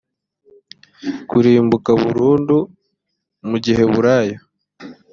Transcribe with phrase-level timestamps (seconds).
[1.29, 2.57] kurimbuka burundu
[3.49, 4.37] mu giheburayo